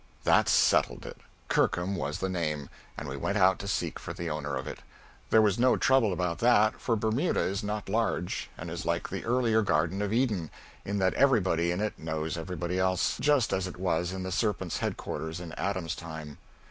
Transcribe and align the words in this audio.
That 0.23 0.49
settled 0.49 1.05
it. 1.05 1.17
Kirkham 1.47 1.95
was 1.95 2.17
the 2.17 2.27
name; 2.27 2.69
and 2.97 3.07
we 3.07 3.15
went 3.15 3.37
out 3.37 3.59
to 3.59 3.67
seek 3.67 3.99
for 3.99 4.13
the 4.13 4.31
owner 4.31 4.55
of 4.57 4.65
it. 4.65 4.79
There 5.29 5.43
was 5.43 5.59
no 5.59 5.77
trouble 5.77 6.11
about 6.11 6.39
that, 6.39 6.81
for 6.81 6.95
Bermuda 6.95 7.41
is 7.41 7.61
not 7.63 7.87
large, 7.87 8.49
and 8.57 8.71
is 8.71 8.83
like 8.83 9.09
the 9.09 9.23
earlier 9.23 9.61
Garden 9.61 10.01
of 10.01 10.11
Eden, 10.11 10.49
in 10.83 10.97
that 10.97 11.13
everybody 11.13 11.69
in 11.69 11.79
it 11.81 11.99
knows 11.99 12.35
everybody 12.35 12.79
else, 12.79 13.19
just 13.19 13.53
as 13.53 13.67
it 13.67 13.77
was 13.77 14.11
in 14.11 14.23
the 14.23 14.31
serpent's 14.31 14.79
headquarters 14.79 15.39
in 15.39 15.51
Adam's 15.51 15.93
time. 15.93 16.39